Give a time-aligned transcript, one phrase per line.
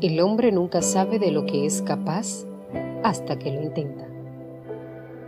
[0.00, 2.46] El hombre nunca sabe de lo que es capaz
[3.04, 4.08] hasta que lo intenta.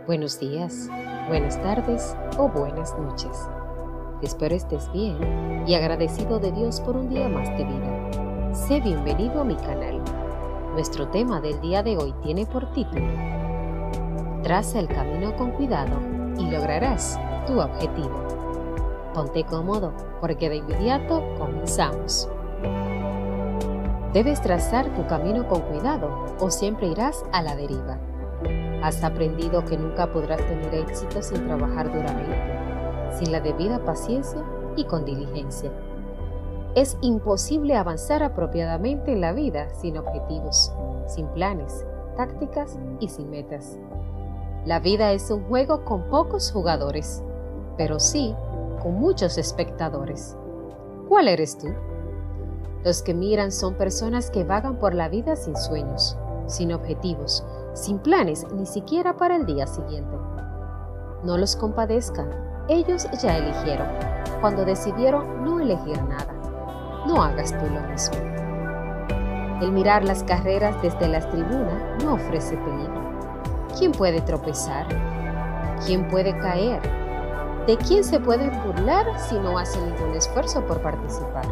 [0.07, 0.89] Buenos días,
[1.27, 3.29] buenas tardes o buenas noches.
[4.23, 8.55] Espero estés bien y agradecido de Dios por un día más de vida.
[8.55, 10.01] Sé bienvenido a mi canal.
[10.73, 13.05] Nuestro tema del día de hoy tiene por título
[14.41, 15.99] Traza el camino con cuidado
[16.39, 18.23] y lograrás tu objetivo.
[19.13, 22.27] Ponte cómodo porque de inmediato comenzamos.
[24.13, 27.97] Debes trazar tu camino con cuidado o siempre irás a la deriva.
[28.83, 34.43] Has aprendido que nunca podrás tener éxito sin trabajar duramente, sin la debida paciencia
[34.75, 35.71] y con diligencia.
[36.75, 40.71] Es imposible avanzar apropiadamente en la vida sin objetivos,
[41.07, 41.83] sin planes,
[42.15, 43.79] tácticas y sin metas.
[44.63, 47.23] La vida es un juego con pocos jugadores,
[47.77, 48.35] pero sí
[48.83, 50.37] con muchos espectadores.
[51.09, 51.69] ¿Cuál eres tú?
[52.83, 57.97] Los que miran son personas que vagan por la vida sin sueños, sin objetivos, sin
[57.99, 60.17] planes ni siquiera para el día siguiente.
[61.23, 62.29] No los compadezcan,
[62.67, 63.87] ellos ya eligieron,
[64.41, 66.33] cuando decidieron no elegir nada.
[67.07, 68.17] No hagas tú lo mismo.
[69.61, 73.01] El mirar las carreras desde las tribunas no ofrece peligro.
[73.77, 74.87] ¿Quién puede tropezar?
[75.85, 76.81] ¿Quién puede caer?
[77.65, 81.45] ¿De quién se puede burlar si no hace ningún esfuerzo por participar?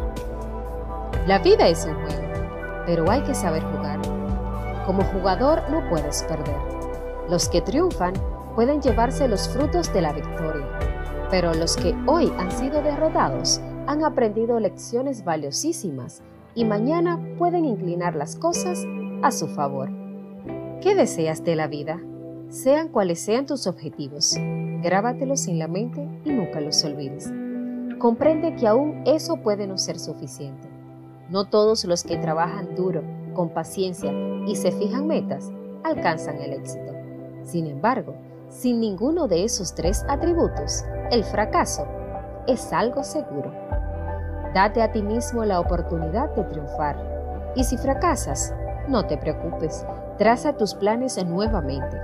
[1.26, 4.00] La vida es un juego, pero hay que saber jugar.
[4.84, 6.56] Como jugador no puedes perder.
[7.30, 8.14] Los que triunfan
[8.56, 10.66] pueden llevarse los frutos de la victoria,
[11.30, 16.22] pero los que hoy han sido derrotados han aprendido lecciones valiosísimas
[16.56, 18.84] y mañana pueden inclinar las cosas
[19.22, 19.90] a su favor.
[20.80, 22.00] ¿Qué deseas de la vida?
[22.48, 24.34] Sean cuales sean tus objetivos,
[24.82, 27.32] grábatelos en la mente y nunca los olvides.
[28.00, 30.71] Comprende que aún eso puede no ser suficiente.
[31.32, 33.02] No todos los que trabajan duro,
[33.32, 34.12] con paciencia
[34.46, 35.50] y se fijan metas
[35.82, 36.92] alcanzan el éxito.
[37.42, 38.14] Sin embargo,
[38.50, 41.86] sin ninguno de esos tres atributos, el fracaso
[42.46, 43.50] es algo seguro.
[44.52, 46.98] Date a ti mismo la oportunidad de triunfar.
[47.56, 48.54] Y si fracasas,
[48.86, 49.86] no te preocupes,
[50.18, 51.98] traza tus planes nuevamente,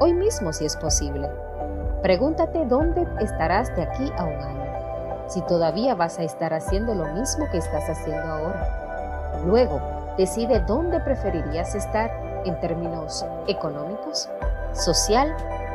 [0.00, 1.28] hoy mismo si es posible.
[2.00, 4.69] Pregúntate dónde estarás de aquí a un año
[5.30, 9.40] si todavía vas a estar haciendo lo mismo que estás haciendo ahora.
[9.46, 9.80] Luego,
[10.18, 12.10] decide dónde preferirías estar
[12.44, 14.28] en términos económicos,
[14.72, 15.34] social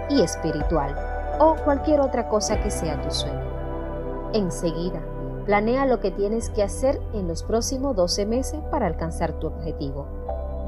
[0.09, 0.93] y espiritual
[1.39, 3.41] o cualquier otra cosa que sea tu sueño.
[4.33, 5.01] Enseguida,
[5.45, 10.05] planea lo que tienes que hacer en los próximos 12 meses para alcanzar tu objetivo.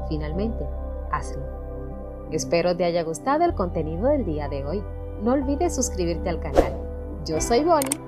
[0.08, 0.66] Finalmente,
[1.10, 1.42] hazlo.
[2.30, 4.82] Espero te haya gustado el contenido del día de hoy.
[5.22, 6.72] No olvides suscribirte al canal.
[7.26, 8.07] Yo soy Bonnie